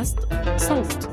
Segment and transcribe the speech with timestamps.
[0.00, 0.18] بودكاست
[0.56, 1.10] صوت.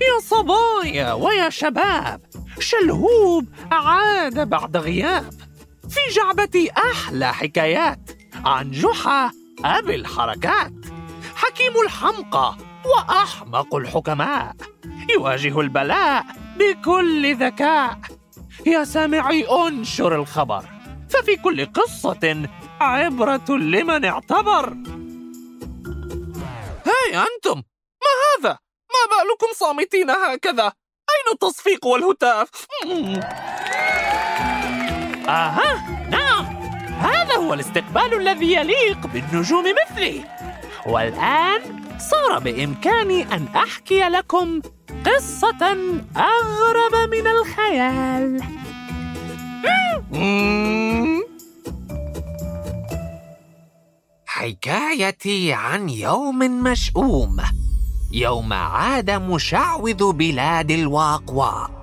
[0.00, 2.20] يا صبايا ويا شباب
[2.58, 5.34] شلهوب عاد بعد غياب.
[5.88, 8.10] في جعبتي أحلى حكايات
[8.44, 9.30] عن جحا
[9.64, 10.72] أبي الحركات
[11.36, 14.54] حكيم الحمقى وأحمق الحكماء.
[15.10, 16.24] يواجه البلاء
[16.58, 17.98] بكل ذكاء.
[18.66, 20.64] يا سامعي انشر الخبر.
[21.10, 22.48] ففي كل قصة
[22.80, 24.68] عبرة لمن اعتبر.
[26.86, 27.62] هاي أنتم!
[28.02, 28.58] ما هذا؟
[28.92, 30.64] ما بالكم صامتين هكذا؟
[31.10, 32.50] أين التصفيق والهتاف؟
[35.28, 36.06] آها!
[36.10, 36.44] نعم!
[37.00, 40.24] هذا هو الاستقبال الذي يليق بالنجوم مثلي.
[40.86, 44.60] والآن صار بإمكاني أن أحكي لكم
[45.06, 45.62] قصة
[46.16, 48.42] أغرب من الخيال.
[54.26, 57.36] حكايتي عن يوم مشؤوم
[58.12, 61.75] يوم عاد مشعوذ بلاد الواقواق.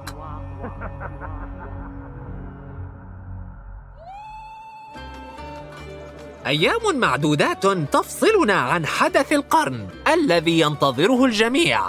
[6.48, 11.82] أيام معدودات تفصلنا عن حدث القرن الذي ينتظره الجميع.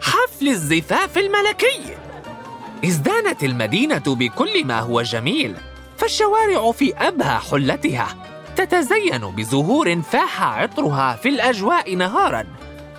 [0.00, 1.96] حفل الزفاف الملكي.
[2.84, 5.56] ازدانت المدينة بكل ما هو جميل
[5.96, 8.16] فالشوارع في أبهى حلتها.
[8.56, 12.46] تتزين بزهور فاح عطرها في الأجواء نهارا.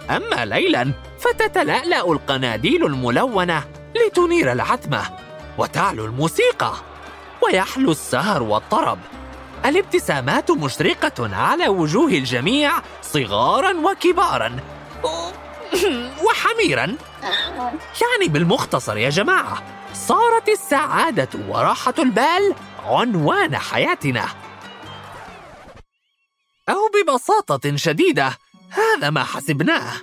[0.10, 3.64] أما ليلا فتتلألأ القناديل الملونة
[3.96, 5.02] لتنير العتمة
[5.58, 6.74] وتعلو الموسيقى
[7.44, 9.00] ويحلو السهر والطرب.
[9.66, 14.60] الابتسامات مشرقة على وجوه الجميع صغارا وكبارا.
[16.26, 16.98] وحميرا.
[18.02, 24.26] يعني بالمختصر يا جماعة صارت السعادة وراحة البال عنوان حياتنا.
[26.70, 28.38] أو ببساطة شديدة
[28.70, 29.94] هذا ما حسبناه.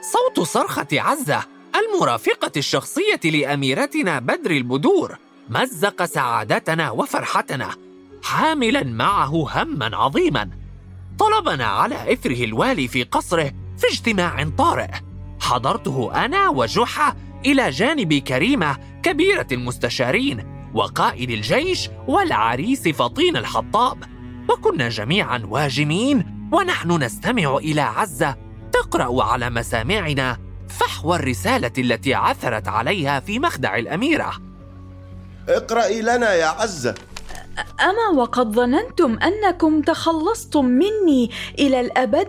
[0.00, 1.44] صوت صرخة عزة
[1.76, 5.18] المرافقة الشخصية لأميرتنا بدر البدور.
[5.50, 7.70] مزق سعادتنا وفرحتنا
[8.22, 10.50] حاملا معه هما عظيما.
[11.18, 14.90] طلبنا على اثره الوالي في قصره في اجتماع طارئ.
[15.40, 17.14] حضرته أنا وجحا
[17.46, 24.04] إلى جانب كريمة كبيرة المستشارين وقائد الجيش والعريس فطين الحطاب
[24.50, 28.36] وكنا جميعا واجمين ونحن نستمع إلى عزة
[28.72, 30.38] تقرأ على مسامعنا
[30.68, 34.47] فحوى الرسالة التي عثرت عليها في مخدع الأميرة.
[35.48, 36.94] اقرأي لنا يا عزة.
[37.80, 42.28] أما وقد ظننتم أنكم تخلصتم مني إلى الأبد؟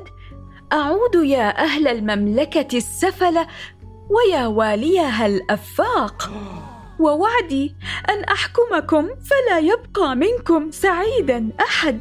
[0.73, 3.47] أعود يا أهل المملكة السفلة
[4.09, 6.31] ويا واليها الأفاق.
[6.99, 7.75] ووعدي
[8.09, 11.99] أن أحكمكم فلا يبقى منكم سعيدا أحد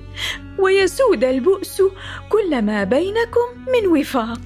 [0.59, 1.83] ويسود البؤس
[2.29, 4.41] كل ما بينكم من وفاق.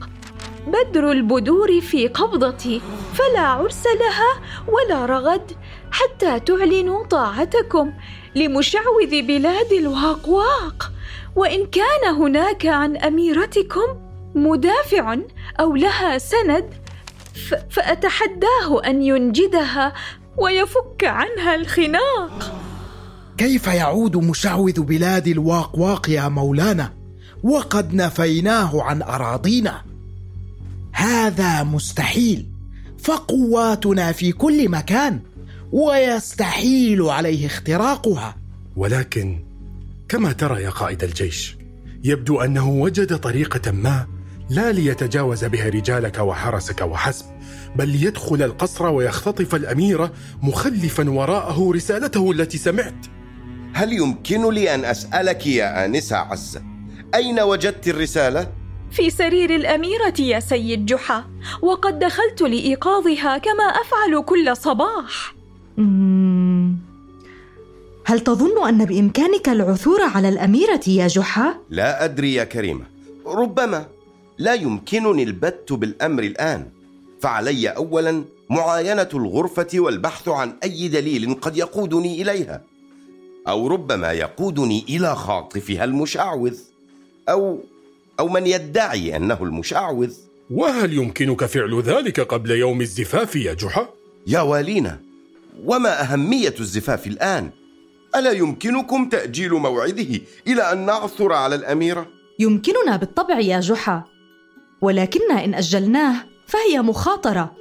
[0.66, 2.80] بدر البدور في قبضتي
[3.14, 5.52] فلا عرس لها ولا رغد.
[5.92, 7.92] حتى تعلنوا طاعتكم
[8.34, 10.92] لمشعوذ بلاد الواقواق.
[11.36, 14.00] وإن كان هناك عن أميرتكم
[14.34, 15.16] مدافع
[15.60, 16.64] أو لها سند
[17.70, 19.92] فأتحداه أن ينجدها
[20.38, 22.58] ويفك عنها الخناق.
[23.38, 26.92] كيف يعود مشعوذ بلاد الواقواق يا مولانا؟
[27.42, 29.82] وقد نفيناه عن أراضينا.
[30.92, 32.46] هذا مستحيل.
[32.98, 35.20] فقواتنا في كل مكان.
[35.72, 38.36] ويستحيل عليه اختراقها
[38.76, 39.44] ولكن
[40.08, 41.56] كما ترى يا قائد الجيش
[42.04, 44.06] يبدو أنه وجد طريقة ما
[44.50, 47.26] لا ليتجاوز بها رجالك وحرسك وحسب
[47.76, 50.12] بل ليدخل القصر ويختطف الاميره
[50.42, 53.06] مخلفا وراءه رسالته التي سمعت
[53.74, 56.62] هل يمكن لي أن أسألك يا آنسة عزة
[57.14, 58.52] أين وجدت الرسالة؟
[58.90, 61.24] في سرير الأميرة يا سيد جحا
[61.62, 65.41] وقد دخلت لإيقاظها كما أفعل كل صباح.
[68.04, 72.84] هل تظن أن بإمكانك العثور على الأميرة يا جحا؟ لا أدري يا كريمة.
[73.26, 73.86] ربما.
[74.38, 76.68] لا يمكنني البت بالأمر الآن.
[77.20, 82.62] فعلي أولا معاينة الغرفة والبحث عن أي دليل قد يقودني إليها.
[83.48, 86.58] أو ربما يقودني إلى خاطفها المشعوذ.
[87.28, 87.58] أو
[88.20, 90.14] أو من يدعي أنه المشعوذ.
[90.50, 93.88] وهل يمكنك فعل ذلك قبل يوم الزفاف يا جحا؟
[94.26, 95.11] يا والينا.
[95.64, 97.50] وما أهمية الزفاف الآن؟
[98.16, 102.06] ألا يمكنكم تأجيل موعده إلى أن نعثر على الأميرة؟
[102.38, 104.04] يمكننا بالطبع يا جحا
[104.80, 107.56] ولكن إن أجلناه فهي مخاطرة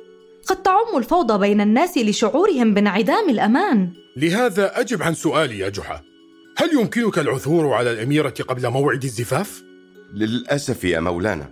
[0.48, 6.02] قد تعم الفوضى بين الناس لشعورهم بانعدام الأمان لهذا أجب عن سؤالي يا جحا
[6.58, 9.64] هل يمكنك العثور على الأميرة قبل موعد الزفاف؟
[10.14, 11.50] للأسف يا مولانا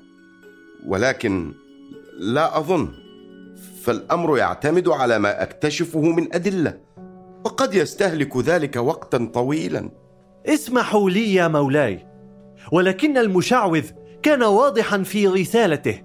[0.86, 1.54] ولكن
[2.20, 2.92] لا أظن
[3.90, 6.78] فالأمر يعتمد على ما أكتشفه من أدلة
[7.46, 9.90] وقد يستهلك ذلك وقتا طويلا.
[10.46, 12.08] اسمحوا لي يا مولاي
[12.72, 13.86] ولكن المشعوذ
[14.24, 16.02] كان واضحا في رسالته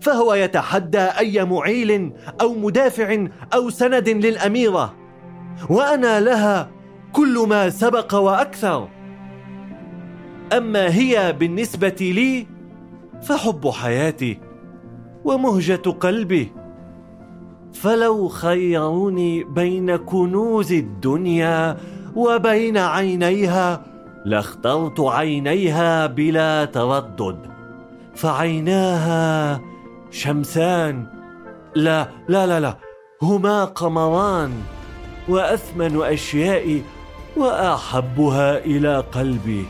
[0.00, 4.94] فهو يتحدى أي معيل أو مدافع أو سند للأميرة
[5.70, 6.70] وأنا لها
[7.12, 8.88] كل ما سبق وأكثر.
[10.52, 12.46] أما هي بالنسبة لي
[13.22, 14.40] فحب حياتي
[15.24, 16.59] ومهجة قلبي.
[17.72, 21.76] فلو خيروني بين كنوز الدنيا
[22.16, 23.82] وبين عينيها
[24.24, 27.36] لاخترت عينيها بلا تردد
[28.14, 29.60] فعيناها
[30.10, 31.06] شمسان.
[31.74, 32.76] لا لا لا لا
[33.22, 34.52] هما قمران
[35.28, 36.82] وأثمن أشيائي
[37.36, 39.64] وأحبها إلى قلبي.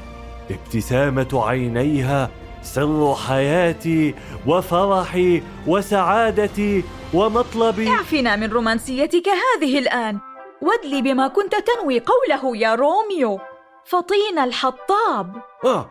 [0.51, 2.31] ابتسامة عينيها
[2.63, 4.15] سر حياتي
[4.47, 6.85] وفرحي وسعادتي
[7.15, 7.89] ومطلبي.
[7.89, 10.19] اعفنا من رومانسيتك هذه الآن.
[10.63, 13.41] وادلي بما كنت تنوي قوله يا روميو.
[13.85, 15.37] فطين الحطاب.
[15.65, 15.91] آه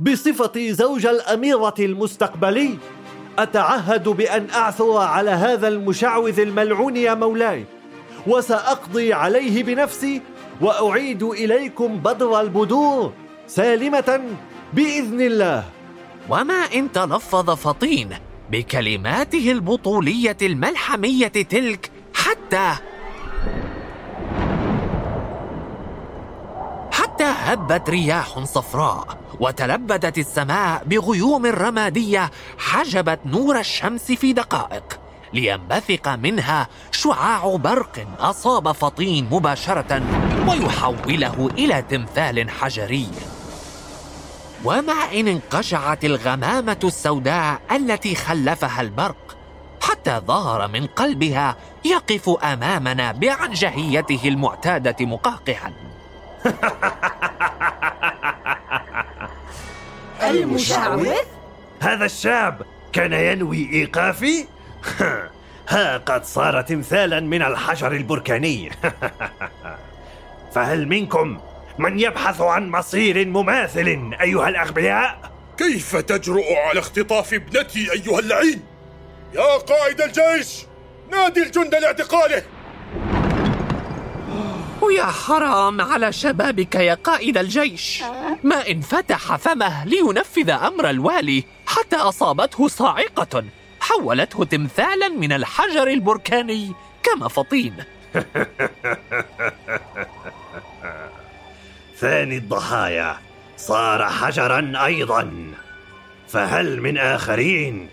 [0.00, 2.78] بصفتي زوج الأميرة المستقبلي.
[3.38, 7.64] أتعهد بأن أعثر على هذا المشعوذ الملعون يا مولاي.
[8.26, 10.22] وسأقضي عليه بنفسي
[10.60, 13.12] وأعيد إليكم بدر البدور
[13.46, 14.20] سالمة
[14.72, 15.64] بإذن الله.
[16.30, 18.08] وما إن تلفظ فطين
[18.50, 22.74] بكلماته البطولية الملحمية تلك حتى
[26.92, 35.00] حتى هبت رياح صفراء وتلبدت السماء بغيوم رمادية حجبت نور الشمس في دقائق
[35.32, 40.02] لينبثق منها شعاع برق أصاب فطين مباشرة
[40.48, 43.08] ويحوله إلى تمثال حجري.
[44.64, 49.36] ومع إن انقشعت الغمامة السوداء التي خلفها البرق
[49.80, 55.72] حتى ظهر من قلبها يقف أمامنا بعنجهيته المعتادة مقهقها
[60.30, 61.12] المشعوذ؟
[61.80, 62.62] هذا الشاب
[62.92, 64.46] كان ينوي إيقافي؟
[65.68, 68.70] ها قد صار تمثالا من الحجر البركاني
[70.54, 71.38] فهل منكم
[71.78, 78.62] من يبحث عن مصير مماثل أيها الأغبياء؟ كيف تجرؤ على اختطاف ابنتي أيها اللعين؟
[79.34, 80.62] يا قائد الجيش
[81.10, 82.42] نادي الجند لاعتقاله
[84.82, 88.02] ويا حرام على شبابك يا قائد الجيش
[88.42, 93.44] ما إن فتح فمه لينفذ أمر الوالي حتى أصابته صاعقة
[93.80, 96.72] حولته تمثالا من الحجر البركاني
[97.02, 97.74] كما فطين
[102.04, 103.16] ثاني الضحايا.
[103.56, 105.30] صار حجرا أيضا.
[106.28, 107.88] فهل من آخرين؟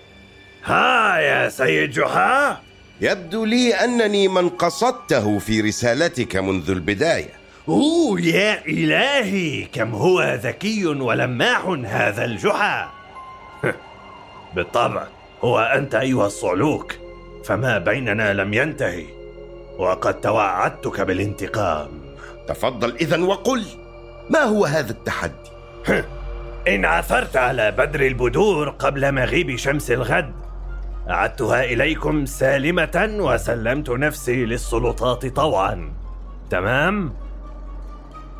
[0.66, 2.62] ها يا سيد جحا!
[3.02, 7.30] يبدو لي أنني من قصدته في رسالتك منذ البداية.
[7.68, 9.68] أوه يا إلهي!
[9.74, 12.90] كم هو ذكي ولماح هذا الجحا!
[14.56, 15.08] بالطبع
[15.44, 16.96] هو أنت أيها الصعلوك.
[17.46, 19.06] فما بيننا لم ينتهي.
[19.78, 21.90] وقد توعدتك بالانتقام.
[22.48, 23.81] تفضل إذا وقل.
[24.32, 25.52] ما هو هذا التحدي؟
[26.68, 30.34] إن عثرت على بدر البدور قبل مغيب شمس الغد
[31.10, 35.94] أعدتها إليكم سالمة وسلمت نفسي للسلطات طوعا
[36.50, 37.14] تمام؟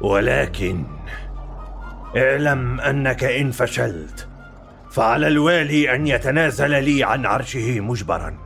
[0.02, 0.84] ولكن
[2.18, 4.28] اعلم أنك إن فشلت
[4.92, 8.38] فعلى الوالي أن يتنازل لي عن عرشه مجبرا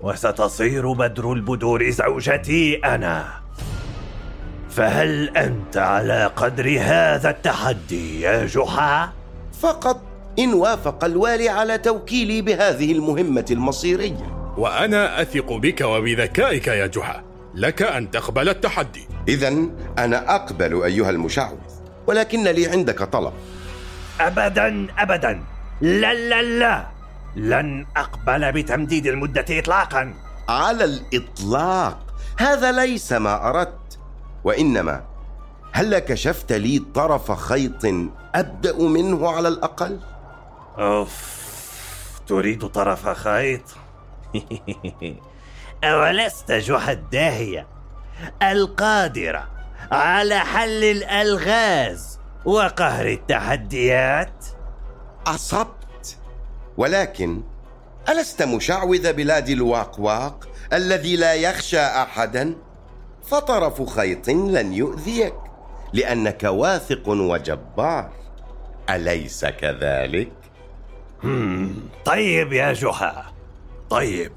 [0.00, 3.45] وستصير بدر البدور زوجتي أنا
[4.76, 9.12] فهل أنت على قدر هذا التحدي يا جحا؟
[9.60, 10.00] فقط
[10.38, 14.52] إن وافق الوالي على توكيلي بهذه المهمة المصيرية.
[14.56, 17.22] وأنا أثق بك وبذكائك يا جحا.
[17.54, 19.08] لك أن تقبل التحدي.
[19.28, 19.48] إذا
[19.98, 21.58] أنا أقبل أيها المشعوذ
[22.06, 23.32] ولكن لي عندك طلب.
[24.20, 25.42] أبدا أبدا.
[25.80, 26.86] لا لا لا.
[27.36, 30.14] لن أقبل بتمديد المدة إطلاقا.
[30.48, 31.98] على الإطلاق.
[32.38, 33.85] هذا ليس ما أردت.
[34.46, 35.04] وإنما
[35.72, 37.86] هل كشفت لي طرف خيط
[38.34, 40.00] أبدأ منه على الأقل؟
[40.78, 41.36] أوف
[42.26, 43.62] تريد طرف خيط
[45.84, 47.66] أولست جحا الداهية
[48.42, 49.48] القادرة
[49.92, 54.44] على حل الألغاز وقهر التحديات
[55.26, 56.18] أصبت
[56.76, 57.42] ولكن
[58.08, 62.65] ألست مشعوذ بلاد الواقواق الذي لا يخشى أحدا؟
[63.26, 65.34] فطرف خيط لن يؤذيك
[65.92, 68.10] لأنك واثق وجبار.
[68.90, 70.32] أليس كذلك؟
[72.04, 73.24] طيب يا جحا.
[73.90, 74.32] طيب.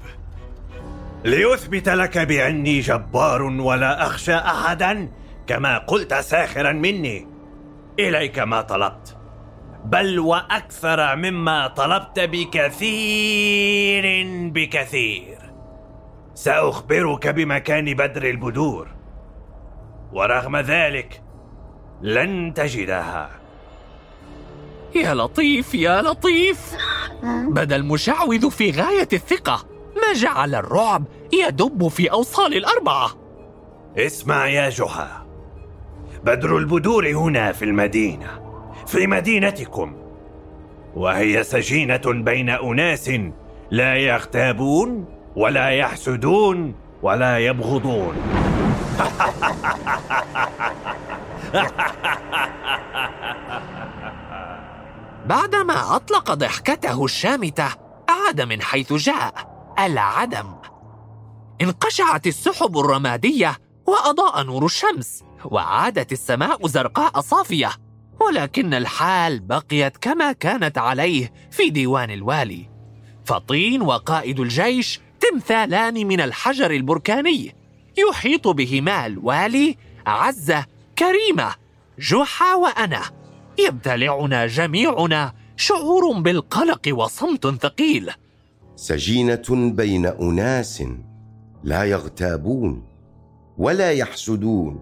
[1.24, 5.08] ليثبت لك بأني جبار ولا أخشى أحدا
[5.46, 7.26] كما قلت ساخرا مني.
[7.98, 9.16] إليك ما طلبت.
[9.84, 14.04] بل وأكثر مما طلبت بكثير
[14.50, 15.39] بكثير.
[16.34, 18.88] سأخبرك بمكان بدر البدور.
[20.12, 21.22] ورغم ذلك
[22.02, 23.30] لن تجدها.
[24.94, 26.76] يا لطيف يا لطيف!
[27.48, 33.10] بدا المشعوذ في غاية الثقة ما جعل الرعب يدب في أوصال الأربعة؟
[33.96, 35.26] اسمع يا جحا
[36.24, 38.40] بدر البدور هنا في المدينة
[38.86, 39.96] في مدينتكم.
[40.94, 43.10] وهي سجينة بين أناس
[43.70, 45.19] لا يغتابون.
[45.36, 48.16] ولا يحسدون ولا يبغضون.
[55.26, 57.68] بعدما أطلق ضحكته الشامتة
[58.08, 59.34] عاد من حيث جاء
[59.78, 60.46] العدم.
[61.62, 63.56] انقشعت السحب الرمادية
[63.86, 67.70] وأضاء نور الشمس وعادت السماء زرقاء صافية
[68.20, 72.70] ولكن الحال بقيت كما كانت عليه في ديوان الوالي.
[73.24, 77.54] فطين وقائد الجيش تمثالان من الحجر البركاني.
[77.98, 80.66] يحيط بهما الوالي عزة
[80.98, 81.54] كريمة
[81.98, 83.02] جحا وأنا.
[83.58, 88.10] يبتلعنا جميعنا شعور بالقلق وصمت ثقيل.
[88.76, 90.82] سجينة بين أناس
[91.64, 92.86] لا يغتابون
[93.58, 94.80] ولا يحسدون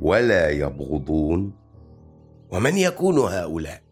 [0.00, 1.52] ولا يبغضون.
[2.50, 3.82] ومن يكون هؤلاء؟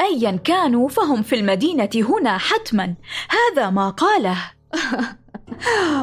[0.00, 2.94] ايا كانوا فهم في المدينة هنا حتما.
[3.28, 4.57] هذا ما قاله.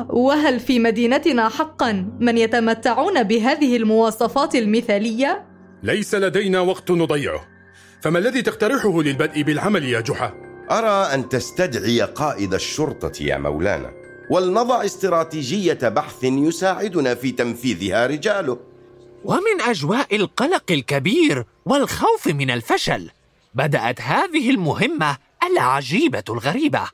[0.09, 5.45] وهل في مدينتنا حقا من يتمتعون بهذه المواصفات المثالية؟
[5.83, 7.47] ليس لدينا وقت نضيعه.
[8.01, 10.33] فما الذي تقترحه للبدء بالعمل يا جحا؟
[10.71, 13.91] أرى أن تستدعي قائد الشرطة يا مولانا
[14.29, 18.59] ولنضع استراتيجية بحث يساعدنا في تنفيذها رجاله.
[19.23, 23.09] ومن أجواء القلق الكبير والخوف من الفشل
[23.53, 25.17] بدأت هذه المهمة
[25.51, 26.89] العجيبة الغريبة.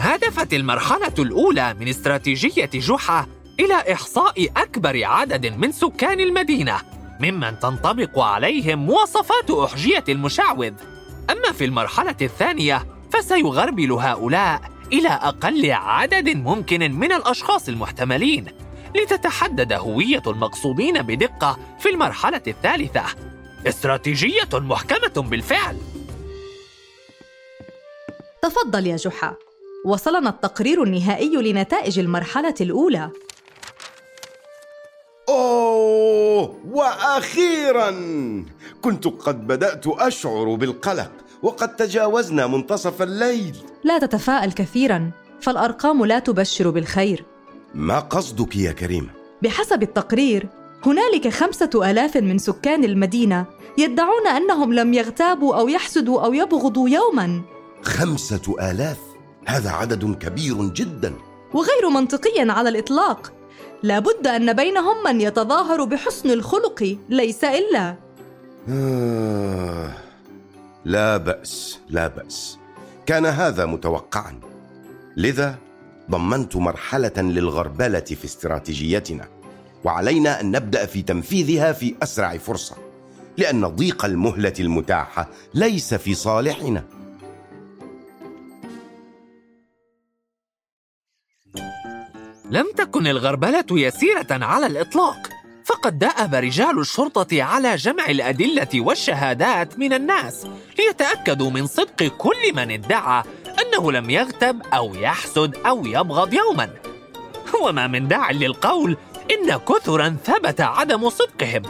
[0.00, 3.26] هدفت المرحلة الأولى من استراتيجية جحا
[3.60, 6.76] إلى إحصاء أكبر عدد من سكان المدينة
[7.20, 10.72] ممن تنطبق عليهم مواصفات أحجية المشعوذ.
[11.30, 14.60] أما في المرحلة الثانية فسيغربل هؤلاء
[14.92, 18.46] إلى أقل عدد ممكن من الأشخاص المحتملين
[18.96, 23.04] لتتحدد هوية المقصودين بدقة في المرحلة الثالثة.
[23.66, 25.76] استراتيجية محكمة بالفعل.
[28.42, 29.49] تفضل يا جحا.
[29.84, 33.10] وصلنا التقرير النهائي لنتائج المرحلة الأولى.
[35.28, 37.90] أوه وأخيرا!
[38.82, 41.10] كنت قد بدأت أشعر بالقلق
[41.42, 43.56] وقد تجاوزنا منتصف الليل.
[43.84, 45.10] لا تتفائل كثيرا
[45.40, 47.24] فالأرقام لا تبشر بالخير.
[47.74, 49.10] ما قصدك يا كريم؟
[49.42, 50.46] بحسب التقرير
[50.86, 53.46] هنالك خمسة آلاف من سكان المدينة
[53.78, 57.42] يدعون أنهم لم يغتابوا أو يحسدوا أو يبغضوا يوما.
[57.82, 59.09] خمسة آلاف؟
[59.50, 61.14] هذا عدد كبير جدا.
[61.54, 63.32] وغير منطقي على الإطلاق.
[63.82, 67.96] لابد أن بينهم من يتظاهر بحسن الخلق ليس إلا.
[68.68, 69.92] آه
[70.84, 72.58] لا بأس لا بأس.
[73.06, 74.40] كان هذا متوقعا.
[75.16, 75.54] لذا
[76.10, 79.28] ضمنت مرحلة للغربلة في استراتيجيتنا.
[79.84, 82.76] وعلينا أن نبدأ في تنفيذها في أسرع فرصة
[83.38, 86.84] لأن ضيق المهلة المتاحة ليس في صالحنا.
[92.50, 95.28] لم تكن الغربلة يسيرة على الإطلاق
[95.64, 100.46] فقد دأب رجال الشرطة على جمع الأدلة والشهادات من الناس
[100.78, 103.24] ليتأكدوا من صدق كل من ادعى
[103.62, 106.70] أنه لم يغتب أو يحسد أو يبغض يوما.
[107.62, 108.96] وما من داع للقول
[109.30, 111.62] إن كثرا ثبت عدم صدقهم.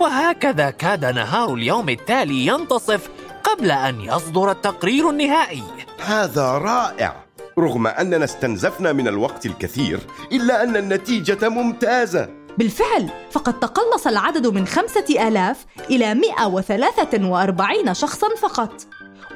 [0.00, 3.08] وهكذا كاد نهار اليوم التالي ينتصف
[3.44, 5.62] قبل أن يصدر التقرير النهائي.
[6.00, 7.24] هذا رائع.
[7.58, 10.00] رغم أننا استنزفنا من الوقت الكثير
[10.32, 12.28] إلا أن النتيجة ممتازة.
[12.58, 18.86] بالفعل فقد تقلص العدد من خمسة آلاف إلى 143 شخصا فقط.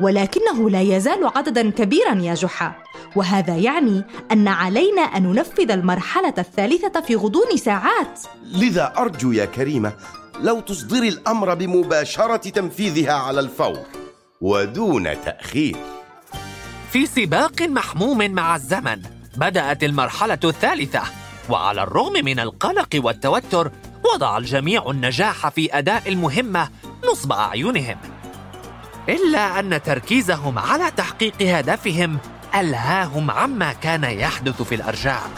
[0.01, 2.73] ولكنه لا يزال عددا كبيرا يا جحا.
[3.17, 8.21] وهذا يعني أن علينا أن ننفذ المرحلة الثالثة في غضون ساعات.
[8.45, 9.93] لذا أرجو يا كريمة
[10.41, 13.79] لو تصدري الأمر بمباشرة تنفيذها على الفور
[14.41, 15.77] ودون تأخير.
[16.93, 19.03] في سباق محموم مع الزمن.
[19.37, 21.03] بدأت المرحلة الثالثة
[21.49, 23.73] وعلى الرغم من القلق والتوتر
[24.15, 26.69] وضع الجميع النجاح في أداء المهمة
[27.13, 27.97] نصب أعينهم.
[29.09, 32.19] إلا أن تركيزهم على تحقيق هدفهم
[32.55, 35.31] ألهاهم عما كان يحدث في الأرجاء.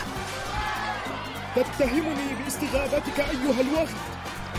[1.56, 3.96] تتهمني باستغابتك أيها الوغد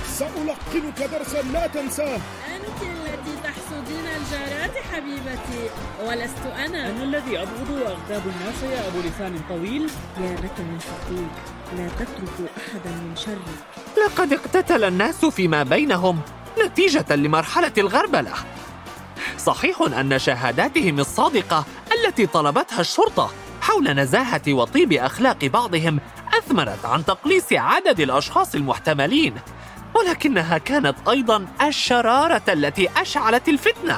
[0.07, 2.19] سألقنك درسا لا تنساه.
[2.55, 2.81] أنت
[3.71, 5.69] تحسدين الجارات حبيبتي.
[6.05, 6.89] ولست أنا.
[6.89, 9.89] أنا الذي أبغض وأغتاب الناس يا أبو لسان طويل.
[10.17, 11.29] يا لك من شقيق
[11.77, 13.55] لا تتركوا أحدا من شري
[14.05, 16.19] لقد اقتتل الناس فيما بينهم
[16.65, 18.33] نتيجة لمرحلة الغربلة.
[19.37, 25.99] صحيح أن شهاداتهم الصادقة التي طلبتها الشرطة حول نزاهة وطيب أخلاق بعضهم
[26.37, 29.35] أثمرت عن تقليص عدد الأشخاص المحتملين.
[29.95, 33.97] ولكنها كانت أيضا الشرارة التي أشعلت الفتنة.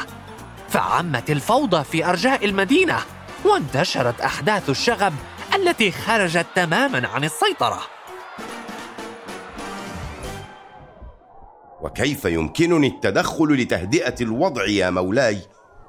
[0.70, 2.98] فعمت الفوضى في أرجاء المدينة
[3.46, 5.14] وانتشرت أحداث الشغب
[5.56, 7.80] التي خرجت تماما عن السيطرة.
[11.82, 15.38] وكيف يمكنني التدخل لتهدئة الوضع يا مولاي؟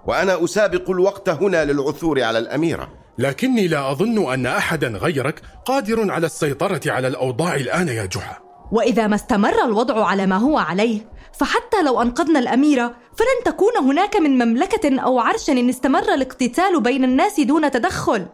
[0.07, 2.89] وأنا أسابق الوقت هنا للعثور على الأميرة.
[3.19, 8.39] لكني لا أظن أن أحدا غيرك قادر على السيطرة على الأوضاع الآن يا جحا.
[8.73, 14.17] وإذا ما استمر الوضع على ما هو عليه فحتى لو أنقذنا الأميرة فلن تكون هناك
[14.17, 18.27] من مملكة أو عرش إن استمر الاقتتال بين الناس دون تدخل.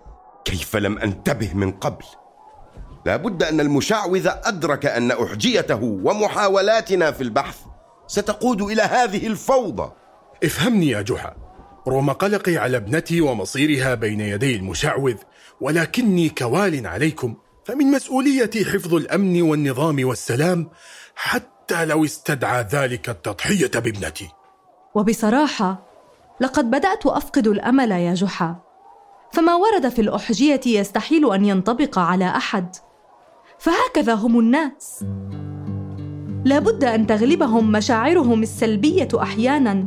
[0.45, 2.05] كيف لم أنتبه من قبل؟
[3.07, 7.57] لابد أن المشعوذ أدرك أن أحجيته ومحاولاتنا في البحث
[8.07, 9.93] ستقود إلى هذه الفوضى.
[10.45, 11.35] افهمني يا جحا.
[11.89, 15.17] رغم قلقي على ابنتي ومصيرها بين يدي المشعوذ
[15.61, 17.35] ولكني كوال عليكم.
[17.65, 20.69] فمن مسؤوليتي حفظ الأمن والنظام والسلام
[21.15, 24.29] حتى لو استدعى ذلك التضحية بابنتي.
[24.95, 25.87] وبصراحة
[26.41, 28.57] لقد بدأت أفقد الأمل يا جحا.
[29.33, 32.77] فما ورد في الأحجية يستحيل أن ينطبق على أحد.
[33.59, 35.05] فهكذا هم الناس.
[36.45, 39.87] لابد أن تغلبهم مشاعرهم السلبية أحيانا.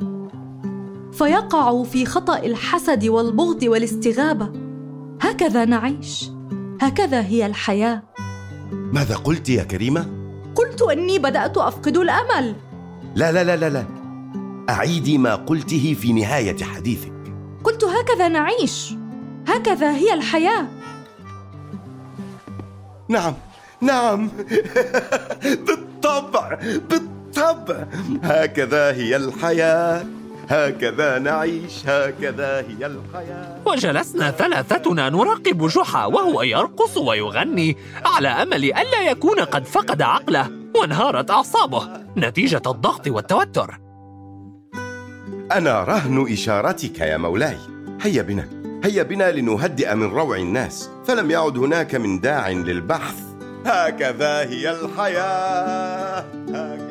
[1.14, 4.52] فيقعوا في خطأ الحسد والبغض والاستغابة.
[5.22, 6.30] هكذا نعيش.
[6.88, 8.04] هكذا هي الحياة.
[8.72, 10.08] ماذا قلت يا كريمة؟
[10.56, 12.56] قلت أني بدأت أفقد الأمل.
[13.16, 13.86] لا لا لا لا لا.
[14.70, 17.14] أعيدي ما قلته في نهاية حديثك.
[17.64, 18.94] قلت هكذا نعيش.
[19.48, 20.68] هكذا هي الحياة.
[23.10, 23.34] نعم
[23.82, 24.30] نعم.
[25.68, 27.86] بالطبع بالطبع.
[28.24, 30.06] هكذا هي الحياة.
[30.50, 33.58] هكذا نعيش هكذا هي الحياة.
[33.66, 41.32] وجلسنا ثلاثتنا نراقب جحا وهو يرقص ويغني على أمل ألا يكون قد فقد عقله وانهارت
[41.32, 41.90] أعصابه.
[42.18, 43.80] نتيجة الضغط والتوتر.
[45.52, 47.58] أنا رهن إشارتك يا مولاي.
[48.02, 48.50] هيا بنا
[48.84, 50.90] هيا بنا لنهدئ من روع الناس.
[51.08, 53.16] فلم يعد هناك من داع للبحث.
[53.66, 56.26] هكذا هي الحياة.
[56.50, 56.83] هكذا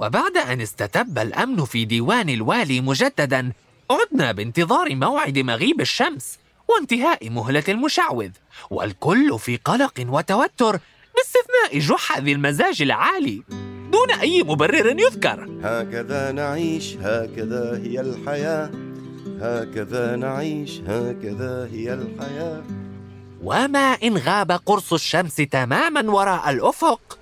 [0.00, 3.52] وبعد أن استتب الأمن في ديوان الوالي مجددا
[3.90, 8.30] عدنا بانتظار موعد مغيب الشمس وانتهاء مهلة المشعوذ
[8.70, 10.78] والكل في قلق وتوتر
[11.16, 13.42] باستثناء جحا ذي المزاج العالي.
[13.92, 15.48] دون أي مبرر يذكر.
[15.62, 18.70] هكذا نعيش هكذا هي الحياة.
[19.40, 22.62] هكذا نعيش هكذا هي الحياة.
[23.42, 27.19] وما إن غاب قرص الشمس تماما وراء الأفق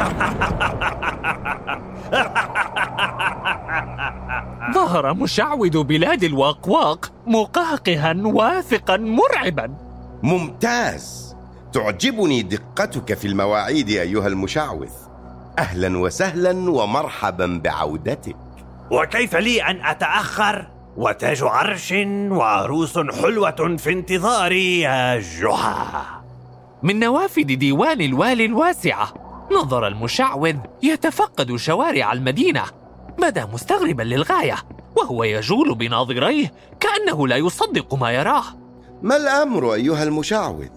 [4.74, 9.74] ظهر مشعوذ بلاد الواقواق مقهقها واثقا مرعبا.
[10.22, 11.36] ممتاز.
[11.72, 14.90] تعجبني دقتك في المواعيد أيها المشعوذ.
[15.58, 18.36] أهلا وسهلا ومرحبا بعودتك.
[18.90, 21.94] وكيف لي أن أتأخر؟ وتاج عرش
[22.30, 26.20] وعروس حلوة في انتظاري يا جحا
[26.82, 29.19] من نوافذ ديوان الوالي الواسعة.
[29.52, 32.62] نظر المشعوذ يتفقد شوارع المدينة.
[33.18, 34.56] بدا مستغربا للغاية
[34.96, 38.44] وهو يجول بناظريه كأنه لا يصدق ما يراه.
[39.02, 40.68] ما الأمر أيها المشعوذ؟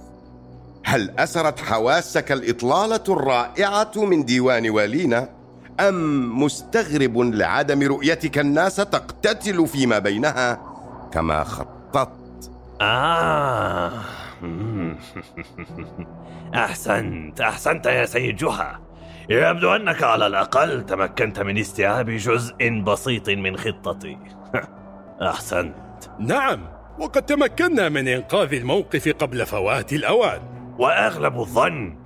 [0.85, 5.29] هل أسرت حواسك الإطلالة الرائعة من ديوان والينا؟
[5.79, 10.61] أم مستغرب لعدم رؤيتك الناس تقتتل فيما بينها
[11.11, 13.91] كما خططت؟ آه.
[16.55, 18.79] أحسنت أحسنت يا سيد جحا
[19.29, 24.17] يبدو أنك على الأقل تمكنت من استيعاب جزء بسيط من خطتي.
[25.31, 25.75] أحسنت.
[26.19, 26.59] نعم
[26.99, 30.41] وقد تمكنا من إنقاذ الموقف قبل فوات الأوان.
[30.79, 31.97] وأغلب الظن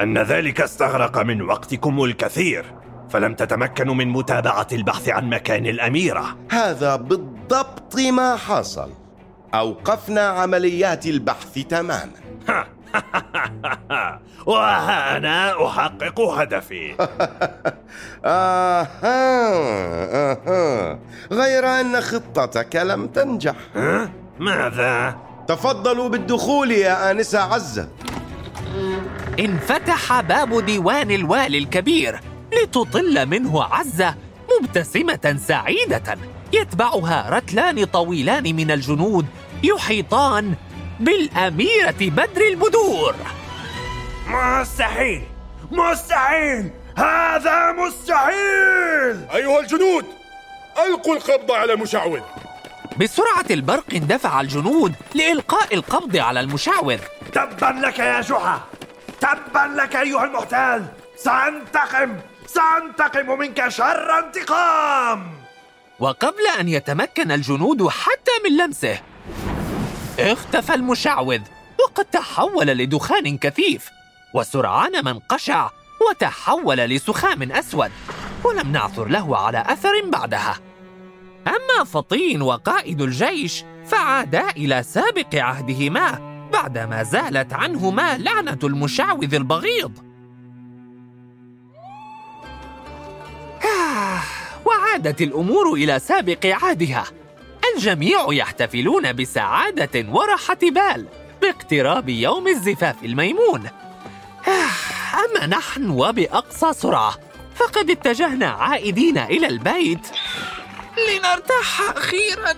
[0.00, 2.64] أن ذلك استغرق من وقتكم الكثير
[3.10, 6.24] فلم تتمكنوا من متابعة البحث عن مكان الأميرة.
[6.50, 9.05] هذا بالضبط ما حصل.
[9.58, 12.10] أوقفنا عمليات البحث تماما.
[14.46, 16.94] وها أنا أحقق هدفي.
[18.24, 18.88] آها
[20.32, 20.98] آها
[21.32, 23.54] غير أن خطتك لم تنجح؟
[24.38, 25.16] ماذا؟
[25.48, 27.88] تفضلوا بالدخول يا آنسة عزة.
[29.40, 32.20] انفتح باب ديوان الوالي الكبير
[32.62, 34.14] لتطل منه عزة
[34.60, 36.02] مبتسمة سعيدة.
[36.52, 39.26] يتبعها رتلان طويلان من الجنود
[39.62, 40.54] يحيطان
[41.00, 43.14] بالأميرة بدر البدور
[44.26, 45.22] مستحيل!
[45.70, 46.70] مستحيل!
[46.98, 49.26] هذا مستحيل!
[49.34, 50.04] أيها الجنود
[50.86, 52.20] ألقوا القبض على المشعوذ.
[53.00, 56.98] بسرعة البرق اندفع الجنود لإلقاء القبض على المشعوذ.
[57.32, 58.60] تبا لك يا جحا!
[59.20, 60.86] تبا لك أيها المحتال!
[61.16, 62.16] سأنتقم!
[62.46, 65.32] سأنتقم منك شر انتقام!
[65.98, 68.98] وقبل أن يتمكن الجنود حتى من لمسه
[70.18, 71.40] اختفى المشعوذ
[71.80, 73.90] وقد تحول لدخان كثيف
[74.34, 75.70] وسرعان ما انقشع
[76.10, 77.90] وتحول لسخام أسود
[78.44, 80.58] ولم نعثر له على أثر بعدها.
[81.46, 86.18] أما فطين وقائد الجيش فعادا إلى سابق عهدهما
[86.52, 89.92] بعدما زالت عنهما لعنة المشعوذ البغيض.
[94.66, 97.04] وعادت الأمور إلى سابق عهدها.
[97.76, 101.06] الجميع يحتفلون بسعادة وراحة بال
[101.42, 103.66] باقتراب يوم الزفاف الميمون.
[104.48, 107.18] آه، أما نحن وبأقصى سرعة
[107.54, 110.06] فقد اتجهنا عائدين إلى البيت.
[111.08, 112.54] لنرتاح أخيراً.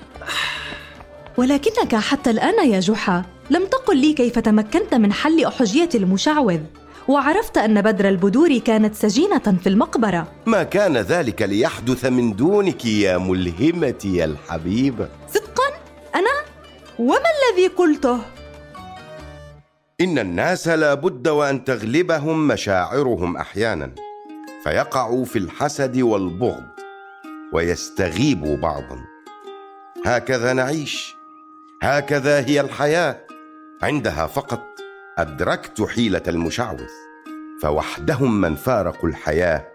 [1.37, 6.61] ولكنك حتى الآن يا جحا لم تقل لي كيف تمكنت من حل أحجية المشعوذ.
[7.09, 13.19] وعرفت أن بدر البدور كانت سجينة في المقبرة ما كان ذلك ليحدث من دونك يا
[13.19, 15.69] ملهمتي الحبيبة صدقا
[16.15, 16.31] أنا؟
[16.99, 18.19] وما الذي قلته؟
[20.01, 23.91] إن الناس لا بد وأن تغلبهم مشاعرهم أحيانا
[24.65, 26.65] فيقعوا في الحسد والبغض
[27.53, 28.99] ويستغيبوا بعضا
[30.07, 31.15] هكذا نعيش
[31.83, 33.21] هكذا هي الحياة
[33.83, 34.68] عندها فقط
[35.19, 36.89] أدركت حيلة المشعوذ
[37.63, 39.67] فوحدهم من فارقوا الحياة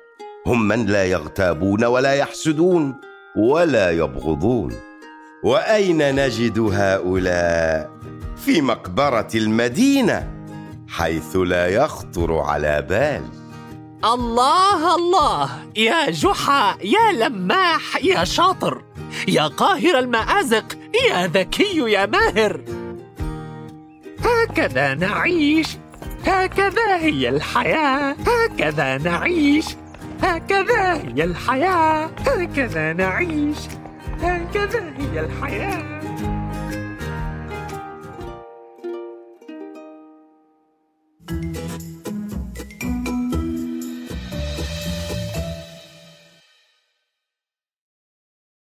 [0.47, 2.95] هم من لا يغتابون ولا يحسدون
[3.35, 4.73] ولا يبغضون
[5.43, 7.91] وأين نجد هؤلاء؟
[8.45, 10.33] في مقبرة المدينة
[10.87, 13.23] حيث لا يخطر على بال
[14.05, 18.83] الله الله يا جحا يا لماح يا شاطر
[19.27, 20.65] يا قاهر المآزق
[21.09, 22.61] يا ذكي يا ماهر
[24.43, 25.77] هكذا نعيش.
[26.25, 28.15] هكذا هي الحياة.
[28.27, 29.65] هكذا نعيش.
[30.23, 32.09] هكذا هي الحياة.
[32.27, 33.57] هكذا نعيش.
[34.21, 35.92] هكذا هي الحياة.